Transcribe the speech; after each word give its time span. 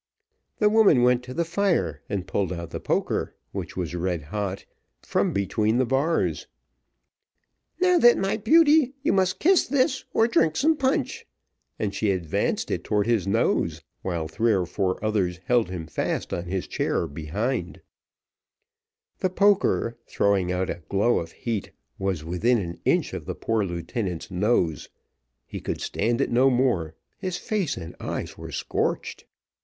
The 0.57 0.67
woman 0.67 1.03
went 1.03 1.21
to 1.25 1.33
the 1.35 1.45
fire 1.45 2.01
and 2.09 2.25
pulled 2.25 2.51
out 2.51 2.71
the 2.71 2.79
poker, 2.79 3.35
which 3.51 3.77
was 3.77 3.93
red 3.93 4.23
hot, 4.23 4.65
from 5.03 5.31
between 5.31 5.77
the 5.77 5.85
bars. 5.85 6.47
"Now 7.79 7.99
then, 7.99 8.19
my 8.19 8.37
beauty, 8.37 8.95
you 9.03 9.13
must 9.13 9.37
kiss 9.37 9.67
this, 9.67 10.05
or 10.11 10.27
drink 10.27 10.55
some 10.55 10.75
punch;" 10.75 11.27
and 11.77 11.93
she 11.93 12.09
advanced 12.09 12.71
it 12.71 12.83
towards 12.83 13.09
his 13.09 13.27
nose, 13.27 13.83
while 14.01 14.27
three 14.27 14.51
or 14.53 14.65
four 14.65 14.97
others 15.05 15.39
held 15.45 15.69
him 15.69 15.85
fast 15.85 16.33
on 16.33 16.45
his 16.45 16.65
chair 16.65 17.05
behind; 17.05 17.79
the 19.19 19.29
poker, 19.29 19.99
throwing 20.07 20.51
out 20.51 20.71
a 20.71 20.81
glow 20.89 21.19
of 21.19 21.31
heat, 21.33 21.69
was 21.99 22.23
within 22.25 22.57
an 22.57 22.79
inch 22.85 23.13
of 23.13 23.25
the 23.27 23.35
poor 23.35 23.63
lieutenant's 23.63 24.31
nose: 24.31 24.89
he 25.45 25.61
could 25.61 25.79
stand 25.79 26.21
it 26.21 26.31
no 26.31 26.49
more, 26.49 26.95
his 27.19 27.37
face 27.37 27.77
and 27.77 27.95
eyes 27.99 28.35
were 28.35 28.51
scorched. 28.51 29.25